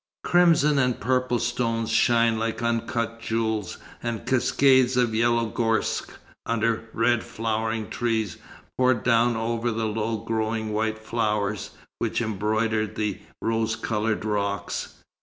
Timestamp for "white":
10.73-10.97